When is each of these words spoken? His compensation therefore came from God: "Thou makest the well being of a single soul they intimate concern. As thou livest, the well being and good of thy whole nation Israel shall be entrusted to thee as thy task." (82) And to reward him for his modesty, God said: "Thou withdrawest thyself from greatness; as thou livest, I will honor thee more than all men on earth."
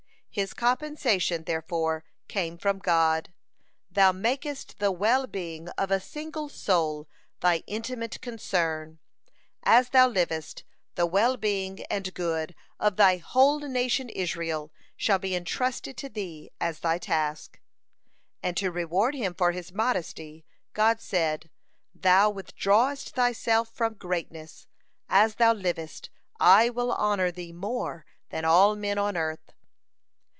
His 0.33 0.53
compensation 0.53 1.43
therefore 1.43 2.05
came 2.29 2.57
from 2.57 2.79
God: 2.79 3.33
"Thou 3.91 4.13
makest 4.13 4.79
the 4.79 4.89
well 4.89 5.27
being 5.27 5.67
of 5.71 5.91
a 5.91 5.99
single 5.99 6.47
soul 6.47 7.09
they 7.41 7.57
intimate 7.67 8.21
concern. 8.21 8.99
As 9.63 9.89
thou 9.89 10.07
livest, 10.07 10.63
the 10.95 11.05
well 11.05 11.35
being 11.35 11.83
and 11.89 12.13
good 12.13 12.55
of 12.79 12.95
thy 12.95 13.17
whole 13.17 13.59
nation 13.59 14.07
Israel 14.07 14.71
shall 14.95 15.19
be 15.19 15.35
entrusted 15.35 15.97
to 15.97 16.07
thee 16.07 16.49
as 16.61 16.79
thy 16.79 16.97
task." 16.97 17.59
(82) 18.41 18.47
And 18.47 18.55
to 18.55 18.71
reward 18.71 19.15
him 19.15 19.33
for 19.33 19.51
his 19.51 19.73
modesty, 19.73 20.45
God 20.71 21.01
said: 21.01 21.49
"Thou 21.93 22.29
withdrawest 22.31 23.15
thyself 23.15 23.67
from 23.73 23.95
greatness; 23.95 24.65
as 25.09 25.35
thou 25.35 25.51
livest, 25.51 26.09
I 26.39 26.69
will 26.69 26.93
honor 26.93 27.31
thee 27.31 27.51
more 27.51 28.05
than 28.29 28.45
all 28.45 28.77
men 28.77 28.97
on 28.97 29.17
earth." 29.17 29.51